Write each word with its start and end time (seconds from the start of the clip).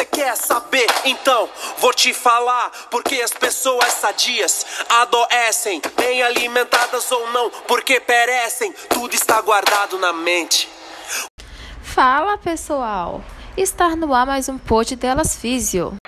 Você 0.00 0.04
quer 0.06 0.34
saber? 0.34 0.86
Então 1.04 1.46
vou 1.76 1.92
te 1.92 2.14
falar. 2.14 2.70
Porque 2.90 3.20
as 3.20 3.32
pessoas 3.32 3.92
sadias 3.92 4.64
adoecem, 4.88 5.82
bem 5.94 6.22
alimentadas 6.22 7.12
ou 7.12 7.30
não, 7.32 7.50
porque 7.68 8.00
perecem. 8.00 8.72
Tudo 8.88 9.14
está 9.14 9.38
guardado 9.42 9.98
na 9.98 10.10
mente. 10.10 10.70
Fala 11.82 12.38
pessoal! 12.38 13.22
Está 13.54 13.94
no 13.94 14.14
ar 14.14 14.24
mais 14.24 14.48
um 14.48 14.56
post 14.56 14.96
delas 14.96 15.36
Físio. 15.36 15.99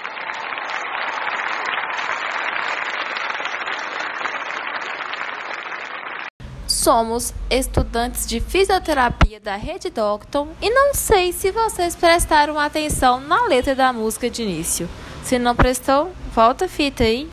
Somos 6.82 7.32
estudantes 7.48 8.26
de 8.26 8.40
fisioterapia 8.40 9.38
da 9.38 9.54
Rede 9.54 9.88
Docton 9.88 10.48
e 10.60 10.68
não 10.68 10.92
sei 10.92 11.32
se 11.32 11.52
vocês 11.52 11.95
prestaram 11.95 12.59
atenção 12.59 13.20
na 13.20 13.46
letra 13.46 13.73
da 13.73 13.92
música 13.92 14.28
de 14.28 14.42
início. 14.42 14.88
Se 15.23 15.38
não 15.38 15.54
prestou, 15.54 16.10
volta 16.34 16.64
a 16.64 16.68
fita 16.68 17.04
aí. 17.04 17.28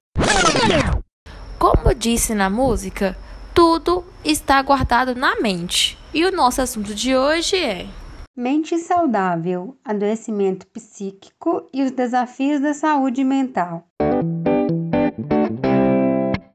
Como 1.57 1.95
disse 1.95 2.35
na 2.35 2.48
música, 2.48 3.17
tudo 3.52 4.05
está 4.23 4.62
guardado 4.62 5.16
na 5.16 5.38
mente. 5.41 5.98
E 6.13 6.26
o 6.26 6.31
nosso 6.31 6.62
assunto 6.62 6.93
de 6.93 7.18
hoje 7.18 7.55
é 7.55 7.88
Mente 8.38 8.77
saudável, 8.77 9.76
adoecimento 9.84 10.68
psíquico 10.68 11.68
e 11.73 11.81
os 11.81 11.90
desafios 11.90 12.62
da 12.62 12.76
saúde 12.76 13.23
mental. 13.23 13.84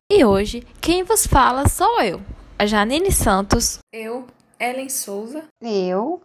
E 0.09 0.25
hoje, 0.25 0.63
quem 0.81 1.03
vos 1.03 1.27
fala 1.27 1.67
sou 1.69 2.01
eu, 2.01 2.21
a 2.59 2.67
Janine 2.67 3.11
Santos. 3.11 3.79
Eu, 3.93 4.27
Ellen 4.59 4.89
Souza. 4.89 5.45
Eu, 5.61 6.23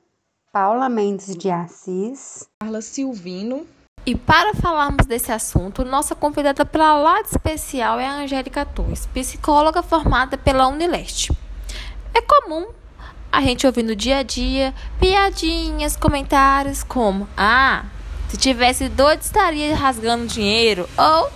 Paula 0.52 0.89
Mendes 0.89 1.35
de 1.35 1.49
Assis. 1.49 2.47
Carla 2.59 2.81
Silvino. 2.81 3.66
E 4.05 4.16
para 4.16 4.53
falarmos 4.53 5.05
desse 5.05 5.31
assunto, 5.31 5.83
nossa 5.83 6.16
convidada 6.16 6.66
para 6.66 6.95
lá 6.95 7.22
de 7.22 7.30
especial 7.30 8.00
é 8.00 8.07
a 8.07 8.19
Angélica 8.19 8.66
Torres, 8.66 9.07
psicóloga 9.07 9.83
formada 9.83 10.38
pela 10.38 10.67
Unileste. 10.67 11.31
É 12.13 12.22
comum 12.22 12.67
a 13.31 13.41
gente 13.41 13.67
ouvir 13.67 13.83
no 13.83 13.95
dia 13.95 14.19
a 14.19 14.23
dia 14.23 14.73
piadinhas, 15.00 15.95
comentários 15.95 16.81
como: 16.81 17.27
Ah, 17.35 17.85
se 18.30 18.38
tivesse 18.38 18.88
doido 18.88 19.22
estaria 19.22 19.75
rasgando 19.75 20.25
dinheiro 20.25 20.88
ou 20.97 21.30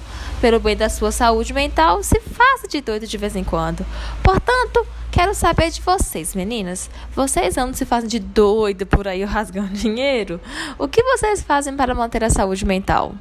pelo 0.44 0.60
bem 0.60 0.76
da 0.76 0.90
sua 0.90 1.10
saúde 1.10 1.54
mental, 1.54 2.04
se 2.04 2.20
faça 2.20 2.68
de 2.68 2.82
doido 2.82 3.08
de 3.08 3.18
vez 3.18 3.34
em 3.34 3.46
quando. 3.46 3.86
Portanto, 4.22 4.86
quero 5.10 5.34
saber 5.34 5.70
de 5.70 5.80
vocês, 5.80 6.36
meninas. 6.36 6.90
Vocês 7.16 7.58
andam 7.58 7.74
se 7.74 7.86
fazem 7.86 8.10
de 8.10 8.20
doido 8.20 8.86
por 8.86 9.08
aí 9.08 9.24
rasgando 9.24 9.70
dinheiro? 9.70 10.42
O 10.78 10.86
que 10.86 11.02
vocês 11.02 11.42
fazem 11.42 11.78
para 11.78 11.96
manter 11.96 12.26
a 12.26 12.30
saúde 12.30 12.66
mental? 12.66 13.14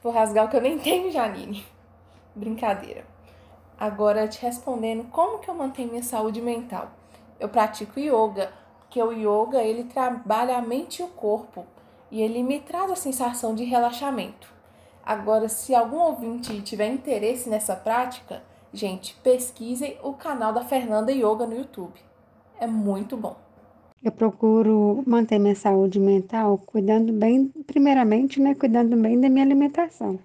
Vou 0.00 0.12
rasgar 0.12 0.44
o 0.44 0.48
que 0.48 0.56
eu 0.58 0.60
nem 0.60 0.78
tenho, 0.78 1.10
Janine. 1.10 1.66
Brincadeira. 2.36 3.04
Agora, 3.76 4.28
te 4.28 4.40
respondendo, 4.40 5.02
como 5.10 5.40
que 5.40 5.50
eu 5.50 5.54
mantenho 5.56 5.90
minha 5.90 6.04
saúde 6.04 6.40
mental? 6.40 6.92
Eu 7.40 7.48
pratico 7.48 7.98
yoga, 7.98 8.52
porque 8.78 9.02
o 9.02 9.10
yoga, 9.10 9.60
ele 9.60 9.82
trabalha 9.82 10.56
a 10.56 10.62
mente 10.62 11.02
e 11.02 11.04
o 11.04 11.08
corpo. 11.08 11.66
E 12.12 12.22
ele 12.22 12.44
me 12.44 12.60
traz 12.60 12.92
a 12.92 12.96
sensação 12.96 13.56
de 13.56 13.64
relaxamento. 13.64 14.59
Agora, 15.10 15.48
se 15.48 15.74
algum 15.74 15.98
ouvinte 15.98 16.62
tiver 16.62 16.86
interesse 16.86 17.50
nessa 17.50 17.74
prática, 17.74 18.44
gente, 18.72 19.12
pesquisem 19.24 19.96
o 20.04 20.12
canal 20.12 20.52
da 20.52 20.64
Fernanda 20.64 21.10
Yoga 21.10 21.48
no 21.48 21.56
YouTube. 21.56 21.98
É 22.60 22.66
muito 22.68 23.16
bom. 23.16 23.34
Eu 24.00 24.12
procuro 24.12 25.02
manter 25.04 25.40
minha 25.40 25.56
saúde 25.56 25.98
mental 25.98 26.58
cuidando 26.64 27.12
bem, 27.12 27.52
primeiramente, 27.66 28.40
né, 28.40 28.54
cuidando 28.54 28.96
bem 28.96 29.20
da 29.20 29.28
minha 29.28 29.44
alimentação. 29.44 30.16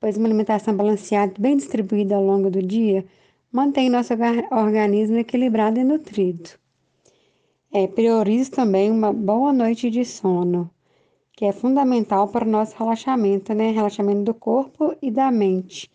Pois 0.00 0.16
uma 0.16 0.26
alimentação 0.26 0.76
balanceada, 0.76 1.34
bem 1.38 1.56
distribuída 1.56 2.16
ao 2.16 2.24
longo 2.24 2.50
do 2.50 2.60
dia, 2.60 3.04
mantém 3.52 3.88
nosso 3.88 4.14
organismo 4.50 5.16
equilibrado 5.16 5.78
e 5.78 5.84
nutrido. 5.84 6.50
É, 7.72 7.86
priorizo 7.86 8.50
também 8.50 8.90
uma 8.90 9.12
boa 9.12 9.52
noite 9.52 9.88
de 9.88 10.04
sono 10.04 10.68
que 11.38 11.44
é 11.44 11.52
fundamental 11.52 12.26
para 12.26 12.44
o 12.44 12.50
nosso 12.50 12.76
relaxamento, 12.76 13.54
né? 13.54 13.70
Relaxamento 13.70 14.24
do 14.24 14.34
corpo 14.34 14.96
e 15.00 15.08
da 15.08 15.30
mente. 15.30 15.88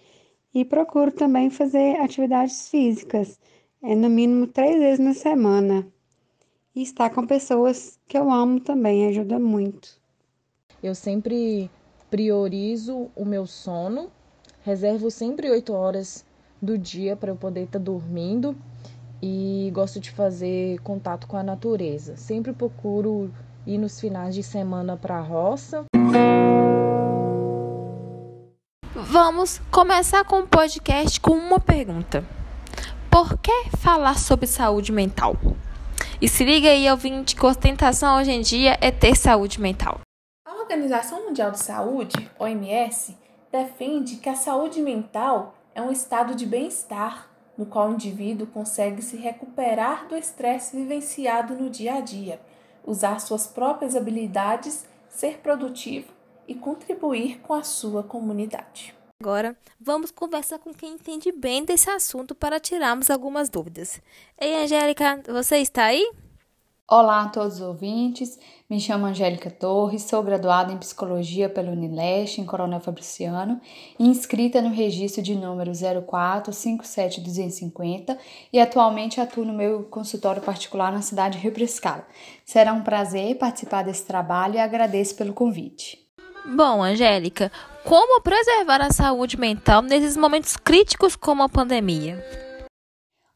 E 0.56 0.64
procuro 0.64 1.12
também 1.12 1.50
fazer 1.50 1.98
atividades 1.98 2.70
físicas, 2.70 3.38
é, 3.84 3.94
no 3.94 4.10
mínimo 4.10 4.48
três 4.48 4.80
vezes 4.80 5.00
na 5.00 5.14
semana. 5.14 5.86
E 6.74 6.82
estar 6.82 7.10
com 7.10 7.28
pessoas 7.28 8.00
que 8.08 8.18
eu 8.18 8.32
amo 8.32 8.62
também 8.62 9.06
ajuda 9.10 9.38
muito. 9.38 10.00
Eu 10.82 10.96
sempre 10.96 11.70
priorizo 12.10 13.12
o 13.14 13.26
meu 13.26 13.46
sono, 13.46 14.10
reservo 14.62 15.12
sempre 15.12 15.50
oito 15.50 15.74
horas 15.74 16.24
do 16.62 16.78
dia 16.78 17.18
para 17.18 17.32
eu 17.32 17.36
poder 17.36 17.64
estar 17.64 17.80
tá 17.80 17.84
dormindo 17.84 18.56
e 19.22 19.70
gosto 19.74 20.00
de 20.00 20.10
fazer 20.10 20.80
contato 20.84 21.28
com 21.28 21.36
a 21.36 21.44
natureza. 21.44 22.16
Sempre 22.16 22.54
procuro 22.54 23.30
ir 23.66 23.78
nos 23.78 24.00
finais 24.00 24.36
de 24.36 24.44
semana 24.44 24.98
para 24.98 25.18
a 25.18 25.22
roça. 25.22 25.86
Vamos 28.94 29.60
começar 29.72 30.24
com 30.24 30.40
o 30.40 30.48
podcast 30.48 31.20
com 31.20 31.32
uma 31.32 31.60
pergunta. 31.60 32.26
Por 33.10 33.38
que 33.38 33.70
falar 33.78 34.18
sobre 34.18 34.48
saúde 34.48 34.92
mental? 34.92 35.38
E 36.22 36.28
se 36.28 36.44
liga 36.44 36.70
aí, 36.70 36.90
ouvinte, 36.90 37.36
que 37.36 37.46
ostentação 37.46 38.18
hoje 38.18 38.32
em 38.32 38.42
dia 38.42 38.78
é 38.82 38.92
ter 38.92 39.16
saúde 39.16 39.62
mental. 39.62 40.00
A 40.48 40.54
Organização 40.56 41.26
Mundial 41.26 41.52
de 41.52 41.60
Saúde, 41.60 42.32
OMS, 42.40 43.18
defende 43.52 44.16
que 44.18 44.30
a 44.30 44.36
saúde 44.36 44.82
mental 44.82 45.54
é 45.76 45.82
um 45.82 45.92
estado 45.92 46.34
de 46.34 46.46
bem-estar 46.46 47.30
no 47.58 47.66
qual 47.66 47.90
o 47.90 47.94
indivíduo 47.94 48.48
consegue 48.48 49.02
se 49.02 49.16
recuperar 49.16 50.08
do 50.08 50.16
estresse 50.16 50.76
vivenciado 50.76 51.54
no 51.54 51.70
dia 51.70 51.96
a 51.96 52.00
dia 52.02 52.40
usar 52.86 53.20
suas 53.20 53.48
próprias 53.48 53.96
habilidades, 53.96 54.86
ser 55.10 55.40
produtivo 55.40 56.12
e 56.48 56.56
contribuir 56.56 57.40
com 57.40 57.54
a 57.54 57.64
sua 57.64 58.04
comunidade. 58.04 58.96
Agora, 59.22 59.56
vamos 59.80 60.12
conversar 60.12 60.60
com 60.60 60.74
quem 60.74 60.94
entende 60.94 61.32
bem 61.32 61.64
desse 61.64 61.90
assunto 61.90 62.36
para 62.36 62.60
tirarmos 62.60 63.10
algumas 63.10 63.50
dúvidas. 63.50 64.02
Ei, 64.38 64.56
Angélica, 64.64 65.22
você 65.28 65.58
está 65.58 65.86
aí? 65.86 66.12
Olá 66.96 67.24
a 67.24 67.28
todos 67.28 67.56
os 67.56 67.62
ouvintes, 67.62 68.38
me 68.70 68.80
chamo 68.80 69.08
Angélica 69.08 69.50
Torres, 69.50 70.04
sou 70.04 70.22
graduada 70.22 70.72
em 70.72 70.78
Psicologia 70.78 71.50
pela 71.50 71.72
Unileste, 71.72 72.40
em 72.40 72.46
Coronel 72.46 72.80
Fabriciano, 72.80 73.60
inscrita 73.98 74.62
no 74.62 74.70
registro 74.70 75.24
de 75.24 75.34
número 75.34 75.72
0457250 75.72 78.16
e 78.54 78.60
atualmente 78.60 79.20
atuo 79.20 79.44
no 79.44 79.54
meu 79.54 79.86
consultório 79.86 80.44
particular 80.44 80.94
na 80.94 81.02
cidade 81.02 81.38
de 81.38 81.42
Rio 81.42 81.52
Prescala. 81.52 82.06
Será 82.46 82.74
um 82.74 82.84
prazer 82.84 83.40
participar 83.40 83.82
desse 83.82 84.06
trabalho 84.06 84.54
e 84.54 84.60
agradeço 84.60 85.16
pelo 85.16 85.34
convite. 85.34 85.98
Bom, 86.46 86.84
Angélica, 86.84 87.52
como 87.84 88.22
preservar 88.22 88.82
a 88.82 88.92
saúde 88.92 89.36
mental 89.36 89.82
nesses 89.82 90.16
momentos 90.16 90.56
críticos 90.56 91.16
como 91.16 91.42
a 91.42 91.50
pandemia? 91.50 92.24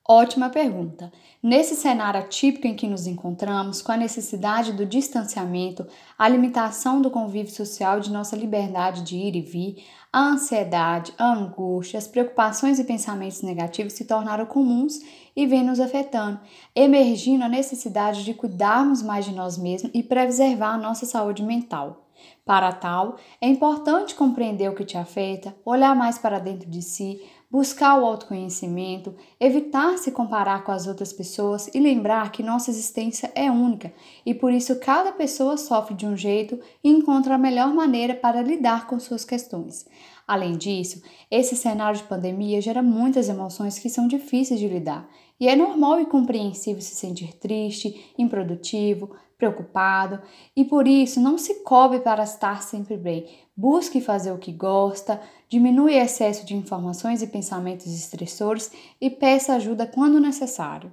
Ótima 0.10 0.50
pergunta. 0.50 1.12
Nesse 1.44 1.76
cenário 1.76 2.22
atípico 2.22 2.66
em 2.66 2.78
que 2.78 2.88
nos 2.88 3.06
encontramos, 3.08 3.82
com 3.82 3.92
a 3.92 3.98
necessidade 3.98 4.72
do 4.72 4.86
distanciamento, 4.86 5.86
a 6.18 6.30
limitação 6.30 7.02
do 7.02 7.12
convívio 7.12 7.54
social 7.54 8.00
de 8.00 8.10
nossa 8.10 8.34
liberdade 8.34 9.02
de 9.02 9.18
ir 9.18 9.36
e 9.36 9.42
vir, 9.42 9.84
a 10.14 10.30
ansiedade, 10.30 11.14
a 11.18 11.34
angústia, 11.34 11.98
as 11.98 12.08
preocupações 12.08 12.80
e 12.80 12.86
pensamentos 12.86 13.42
negativos 13.42 13.92
se 13.92 14.06
tornaram 14.06 14.46
comuns 14.46 14.98
e 15.36 15.46
vêm 15.46 15.66
nos 15.66 15.82
afetando, 15.82 16.40
emergindo 16.74 17.44
a 17.44 17.50
necessidade 17.50 18.24
de 18.24 18.34
cuidarmos 18.34 19.04
mais 19.04 19.26
de 19.26 19.36
nós 19.36 19.58
mesmos 19.58 19.92
e 19.94 20.02
preservar 20.02 20.76
a 20.76 20.78
nossa 20.78 21.06
saúde 21.06 21.44
mental. 21.44 22.08
Para 22.46 22.72
tal, 22.72 23.18
é 23.42 23.48
importante 23.48 24.16
compreender 24.16 24.70
o 24.70 24.76
que 24.76 24.86
te 24.86 24.98
afeta, 24.98 25.56
olhar 25.66 25.96
mais 25.96 26.18
para 26.18 26.40
dentro 26.40 26.70
de 26.70 26.82
si, 26.82 27.22
buscar 27.50 28.00
o 28.00 28.06
autoconhecimento, 28.06 29.16
evitar 29.40 29.98
se 29.98 30.12
comparar 30.12 30.64
com 30.64 30.72
as 30.72 30.86
outras 30.86 31.14
pessoas 31.14 31.70
e 31.74 31.80
lembrar 31.80 32.32
que 32.32 32.44
nossa 32.44 32.70
existência 32.70 33.32
é 33.34 33.50
única 33.50 33.94
e 34.26 34.34
por 34.34 34.52
isso 34.52 34.80
cada 34.80 35.12
pessoa 35.12 35.58
sofre 35.58 35.96
de 35.96 36.06
um 36.06 36.16
jeito 36.16 36.60
e 36.84 36.90
encontra 36.90 37.36
a 37.36 37.38
melhor 37.38 37.74
maneira 37.74 38.14
para 38.14 38.42
lidar 38.42 38.86
com 38.88 39.00
suas 39.00 39.24
questões. 39.24 39.86
Além 40.28 40.58
disso, 40.58 41.02
esse 41.32 41.56
cenário 41.56 41.98
de 41.98 42.06
pandemia 42.06 42.60
gera 42.60 42.84
muitas 42.84 43.30
emoções 43.30 43.80
que 43.80 43.90
são 43.90 44.10
difíceis 44.10 44.60
de 44.60 44.68
lidar, 44.68 45.10
e 45.40 45.48
é 45.48 45.56
normal 45.56 46.02
e 46.02 46.06
compreensível 46.06 46.82
se 46.82 46.96
sentir 46.96 47.34
triste, 47.38 48.14
improdutivo, 48.18 49.16
preocupado, 49.38 50.20
e 50.56 50.66
por 50.66 50.88
isso 50.88 51.22
não 51.22 51.38
se 51.38 51.64
cobre 51.64 52.00
para 52.00 52.24
estar 52.24 52.62
sempre 52.64 52.98
bem. 52.98 53.26
Busque 53.56 54.02
fazer 54.02 54.32
o 54.32 54.38
que 54.38 54.52
gosta, 54.52 55.22
diminui 55.50 55.94
o 55.94 55.98
excesso 56.04 56.46
de 56.46 56.56
informações 56.56 57.22
e 57.22 57.28
pensamentos 57.28 57.88
estressores 57.88 58.72
e 59.00 59.10
peça 59.10 59.54
ajuda 59.56 59.88
quando 59.88 60.20
necessário. 60.20 60.92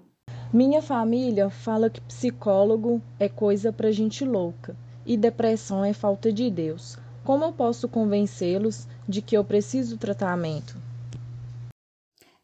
Minha 0.53 0.81
família 0.81 1.51
fala 1.51 1.91
que 1.91 2.01
psicólogo 2.03 3.03
é 3.19 3.29
coisa 3.29 3.73
para 3.73 3.91
gente 3.91 4.25
louca 4.25 4.77
e 5.05 5.17
depressão 5.17 5.85
é 5.85 5.93
falta 5.93 6.33
de 6.33 6.49
Deus. 6.51 6.97
Como 7.25 7.45
eu 7.45 7.53
posso 7.53 7.89
convencê-los 7.89 8.87
de 9.09 9.21
que 9.21 9.37
eu 9.37 9.45
preciso 9.45 9.97
tratamento? 9.97 10.77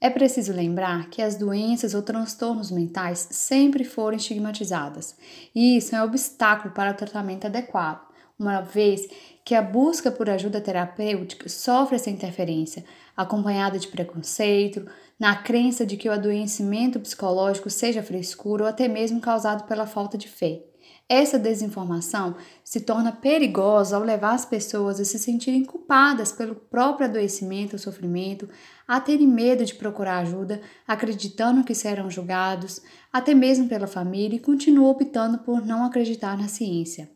É 0.01 0.09
preciso 0.09 0.53
lembrar 0.53 1.11
que 1.11 1.21
as 1.21 1.37
doenças 1.37 1.93
ou 1.93 2.03
transtornos 2.03 2.71
mentais 2.71 3.29
sempre 3.31 3.85
foram 3.85 4.17
estigmatizadas, 4.17 5.15
e 5.55 5.77
isso 5.77 5.95
é 5.95 6.01
um 6.01 6.07
obstáculo 6.07 6.73
para 6.73 6.93
o 6.93 6.97
tratamento 6.97 7.47
adequado, 7.47 8.01
uma 8.41 8.63
vez 8.63 9.07
que 9.45 9.55
a 9.55 9.61
busca 9.61 10.11
por 10.11 10.31
ajuda 10.31 10.61
terapêutica 10.61 11.47
sofre 11.49 11.97
essa 11.97 12.09
interferência, 12.09 12.85
acompanhada 13.15 13.79
de 13.79 13.89
preconceito, 13.89 14.87
na 15.19 15.37
crença 15.37 15.85
de 15.85 15.99
que 15.99 16.09
o 16.09 16.13
adoecimento 16.13 16.99
psicológico 16.99 17.69
seja 17.69 18.03
frescura 18.03 18.65
ou 18.65 18.69
até 18.69 18.89
mesmo 18.89 19.21
causado 19.21 19.65
pela 19.65 19.87
falta 19.87 20.17
de 20.17 20.27
fé. 20.27 20.63
Essa 21.07 21.39
desinformação 21.39 22.37
se 22.65 22.81
torna 22.81 23.13
perigosa 23.13 23.97
ao 23.97 24.03
levar 24.03 24.33
as 24.33 24.47
pessoas 24.47 25.01
a 25.01 25.05
se 25.05 25.19
sentirem 25.19 25.65
culpadas 25.65 26.33
pelo 26.33 26.55
próprio 26.55 27.09
adoecimento 27.09 27.75
ou 27.75 27.79
sofrimento, 27.79 28.49
a 28.87 29.01
terem 29.01 29.27
medo 29.27 29.65
de 29.65 29.75
procurar 29.75 30.19
ajuda, 30.19 30.63
acreditando 30.87 31.65
que 31.65 31.75
serão 31.75 32.09
julgados, 32.09 32.81
até 33.13 33.35
mesmo 33.35 33.69
pela 33.69 33.89
família, 33.89 34.37
e 34.37 34.41
continuam 34.41 34.93
optando 34.93 35.39
por 35.39 35.67
não 35.67 35.85
acreditar 35.85 36.39
na 36.39 36.47
ciência. 36.49 37.11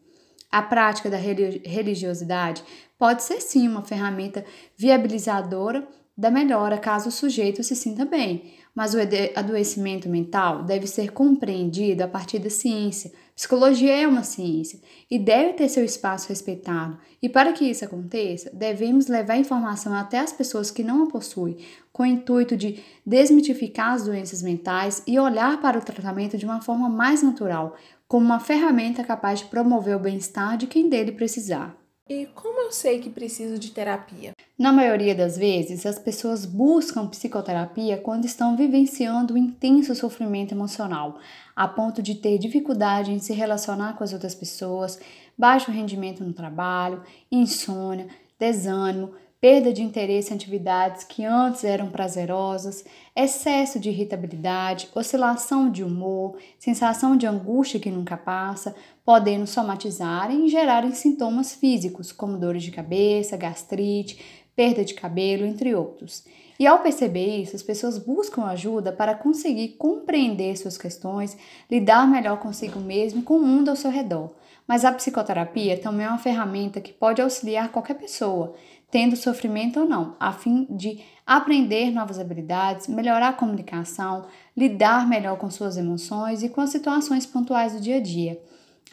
A 0.55 0.63
prática 0.63 1.11
da 1.11 1.17
religiosidade 1.17 2.63
pode 2.97 3.25
ser 3.25 3.41
sim 3.41 3.67
uma 3.67 3.83
ferramenta 3.83 4.45
viabilizadora 4.77 5.85
da 6.17 6.31
melhora 6.31 6.79
caso 6.79 7.09
o 7.09 7.13
sujeito 7.13 7.61
se 7.65 7.75
sinta 7.75 8.05
bem, 8.05 8.55
mas 8.75 8.93
o 8.95 8.99
adoecimento 9.37 10.09
mental 10.09 10.65
deve 10.65 10.87
ser 10.87 11.13
compreendido 11.13 12.03
a 12.03 12.09
partir 12.09 12.41
da 12.41 12.51
ciência. 12.51 13.13
Psicologia 13.35 13.95
é 13.95 14.07
uma 14.07 14.23
ciência 14.23 14.81
e 15.11 15.19
deve 15.19 15.55
ter 15.55 15.69
seu 15.69 15.85
espaço 15.85 16.29
respeitado. 16.29 16.99
E 17.23 17.29
para 17.29 17.53
que 17.53 17.65
isso 17.65 17.85
aconteça, 17.85 18.51
devemos 18.53 19.07
levar 19.07 19.37
informação 19.37 19.95
até 19.95 20.19
as 20.19 20.33
pessoas 20.33 20.71
que 20.71 20.83
não 20.83 21.05
a 21.05 21.09
possuem, 21.09 21.59
com 21.93 22.03
o 22.03 22.07
intuito 22.07 22.57
de 22.57 22.83
desmitificar 23.07 23.93
as 23.93 24.05
doenças 24.05 24.43
mentais 24.43 25.03
e 25.07 25.19
olhar 25.19 25.61
para 25.61 25.79
o 25.79 25.85
tratamento 25.85 26.37
de 26.37 26.45
uma 26.45 26.61
forma 26.61 26.89
mais 26.89 27.23
natural, 27.23 27.77
como 28.09 28.27
uma 28.27 28.41
ferramenta 28.41 29.05
capaz 29.05 29.41
de 29.41 29.47
promover 29.47 29.97
o 29.97 30.01
bem-estar 30.01 30.57
de 30.57 30.67
quem 30.67 30.89
dele 30.89 31.13
precisar. 31.13 31.77
E 32.09 32.27
como 32.35 32.61
eu 32.61 32.71
sei 32.71 33.01
que 33.01 33.09
preciso 33.09 33.59
de 33.59 33.71
terapia? 33.71 34.34
Na 34.57 34.73
maioria 34.73 35.17
das 35.17 35.37
vezes, 35.37 35.85
as 35.85 35.99
pessoas 35.99 36.47
buscam 36.47 37.09
psicoterapia 37.09 37.99
quando 37.99 38.25
estão 38.25 38.57
vivenciando 38.57 39.35
um 39.35 39.37
intenso 39.37 39.97
sofrimento 39.97 40.55
emocional, 40.55 41.19
a 41.57 41.67
ponto 41.67 42.01
de 42.01 42.15
ter 42.15 42.39
dificuldade 42.39 43.11
em 43.11 43.19
se 43.19 43.33
relacionar 43.33 43.97
com 43.97 44.05
as 44.05 44.13
outras 44.13 44.33
pessoas, 44.33 45.01
baixo 45.37 45.73
rendimento 45.73 46.23
no 46.23 46.33
trabalho, 46.33 47.03
insônia, 47.33 48.07
desânimo, 48.39 49.15
perda 49.41 49.73
de 49.73 49.83
interesse 49.83 50.33
em 50.33 50.37
atividades 50.37 51.05
que 51.05 51.25
antes 51.25 51.65
eram 51.65 51.91
prazerosas, 51.91 52.85
excesso 53.15 53.81
de 53.81 53.91
irritabilidade, 53.91 54.89
oscilação 54.95 55.69
de 55.69 55.83
humor, 55.83 56.39
sensação 56.61 57.17
de 57.17 57.27
angústia 57.27 57.79
que 57.79 57.91
nunca 57.91 58.17
passa, 58.17 58.75
podendo 59.05 59.47
somatizarem 59.47 60.47
e 60.47 60.49
gerarem 60.49 60.93
sintomas 60.93 61.55
físicos, 61.55 62.11
como 62.11 62.39
dores 62.39 62.63
de 62.63 62.71
cabeça, 62.71 63.37
gastrite, 63.37 64.44
perda 64.57 64.85
de 64.85 64.95
cabelo, 64.95 65.45
entre 65.45 65.75
outros. 65.75 66.25
E 66.59 66.67
ao 66.67 66.79
perceber 66.79 67.43
isso, 67.43 67.57
as 67.57 67.63
pessoas 67.63 67.99
buscam 67.99 68.45
ajuda 68.45 68.93
para 68.93 69.15
conseguir 69.15 69.71
compreender 69.71 70.57
suas 70.57 70.79
questões, 70.79 71.37
lidar 71.71 72.07
melhor 72.07 72.39
consigo 72.39 72.79
mesmo 72.79 73.21
e 73.21 73.25
com 73.25 73.37
o 73.37 73.43
mundo 73.43 73.71
ao 73.71 73.77
seu 73.77 73.91
redor. 73.91 74.31
Mas 74.67 74.85
a 74.85 74.93
psicoterapia 74.93 75.77
também 75.79 76.07
é 76.07 76.09
uma 76.09 76.19
ferramenta 76.19 76.81
que 76.81 76.93
pode 76.93 77.21
auxiliar 77.21 77.71
qualquer 77.71 77.95
pessoa, 77.95 78.55
tendo 78.91 79.17
sofrimento 79.17 79.81
ou 79.81 79.89
não, 79.89 80.17
a 80.21 80.33
fim 80.33 80.67
de 80.71 81.01
aprender 81.27 81.91
novas 81.91 82.19
habilidades, 82.19 82.87
melhorar 82.87 83.31
a 83.31 83.33
comunicação, 83.33 84.27
lidar 84.57 85.09
melhor 85.09 85.37
com 85.37 85.51
suas 85.51 85.77
emoções 85.77 86.43
e 86.43 86.49
com 86.49 86.61
as 86.61 86.71
situações 86.71 87.27
pontuais 87.27 87.73
do 87.73 87.81
dia 87.81 87.97
a 87.97 88.01
dia. 88.01 88.41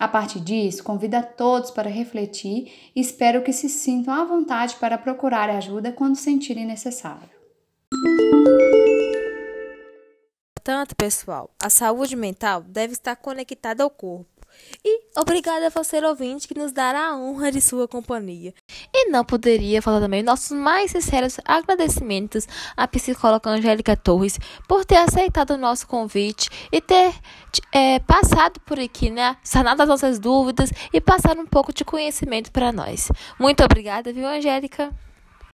A 0.02 0.08
partir 0.08 0.40
disso, 0.40 0.84
convido 0.84 1.16
a 1.16 1.22
todos 1.22 1.70
para 1.70 1.88
refletir 1.88 2.92
e 2.96 3.00
espero 3.00 3.44
que 3.44 3.54
se 3.54 3.70
sintam 3.70 4.12
à 4.12 4.26
vontade 4.26 4.76
para 4.78 4.98
procurar 4.98 5.48
ajuda 5.48 5.92
quando 5.92 6.16
sentirem 6.16 6.66
necessário. 6.66 7.30
Portanto, 10.56 10.96
pessoal, 10.96 11.52
a 11.62 11.70
saúde 11.70 12.16
mental 12.16 12.64
deve 12.64 12.94
estar 12.94 13.16
conectada 13.16 13.84
ao 13.84 13.92
corpo 13.92 14.48
e 14.84 15.04
obrigada 15.16 15.68
a 15.68 15.70
você, 15.70 16.04
ouvinte, 16.04 16.48
que 16.48 16.58
nos 16.58 16.72
dará 16.72 17.10
a 17.10 17.18
honra 17.18 17.52
de 17.52 17.62
sua 17.62 17.88
companhia. 17.88 18.56
E 18.94 19.10
não 19.10 19.24
poderia 19.24 19.82
falar 19.82 20.00
também 20.00 20.24
nossos 20.24 20.52
mais 20.52 20.92
sinceros 20.92 21.40
agradecimentos 21.46 22.48
à 22.76 22.88
psicóloga 22.88 23.50
Angélica 23.50 23.96
Torres 23.96 24.40
por 24.68 24.86
ter 24.86 24.98
aceitado 24.98 25.52
o 25.52 25.58
nosso 25.58 25.88
convite 25.88 26.50
e 26.72 26.82
ter 26.82 27.14
é, 27.72 28.00
passado 28.00 28.60
por 28.62 28.80
aqui, 28.80 29.10
né? 29.10 29.38
Sanado 29.44 29.82
as 29.82 29.90
nossas 29.90 30.20
dúvidas 30.20 30.72
e 30.94 31.00
passar 31.00 31.38
um 31.38 31.46
pouco 31.46 31.74
de 31.74 31.86
conhecimento 31.86 32.52
para 32.52 32.72
nós. 32.72 33.12
Muito 33.40 33.64
obrigada, 33.64 34.14
viu, 34.14 34.28
Angélica? 34.28 34.92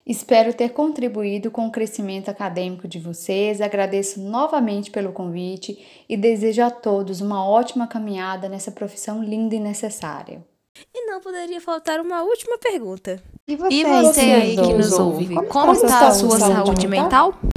Espero 0.06 0.52
ter 0.52 0.68
contribuído 0.70 1.50
com 1.50 1.66
o 1.66 1.70
crescimento 1.70 2.28
acadêmico 2.28 2.86
de 2.86 2.98
vocês. 2.98 3.62
Agradeço 3.62 4.20
novamente 4.20 4.90
pelo 4.90 5.12
convite 5.12 6.04
e 6.06 6.14
desejo 6.14 6.62
a 6.62 6.70
todos 6.70 7.22
uma 7.22 7.48
ótima 7.48 7.86
caminhada 7.86 8.46
nessa 8.46 8.70
profissão 8.70 9.24
linda 9.24 9.54
e 9.54 9.60
necessária. 9.60 10.44
E 10.92 11.06
não 11.06 11.20
poderia 11.20 11.60
faltar 11.60 12.00
uma 12.00 12.22
última 12.22 12.58
pergunta. 12.58 13.22
E 13.46 13.54
você, 13.54 13.74
e 13.74 13.84
você 13.84 14.20
aí 14.20 14.56
que 14.56 14.72
nos 14.72 14.92
ouve, 14.92 15.34
como, 15.34 15.48
como 15.48 15.72
está 15.72 16.08
a 16.08 16.12
sua 16.12 16.38
saúde, 16.38 16.54
saúde 16.64 16.88
mental? 16.88 17.32
mental? 17.32 17.54